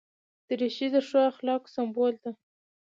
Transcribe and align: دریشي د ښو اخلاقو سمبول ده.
دریشي 0.47 0.87
د 0.93 0.97
ښو 1.07 1.19
اخلاقو 1.31 1.71
سمبول 1.75 2.13
ده. 2.23 2.31